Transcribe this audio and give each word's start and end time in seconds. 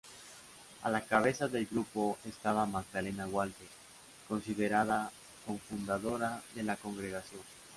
A 0.81 0.89
la 0.89 1.01
cabeza 1.05 1.47
del 1.47 1.67
grupo 1.67 2.17
estaba 2.25 2.65
Magdalena 2.65 3.27
Walker, 3.27 3.67
considerada 4.27 5.11
cofundadora 5.45 6.41
de 6.55 6.63
la 6.63 6.75
congregación. 6.75 7.41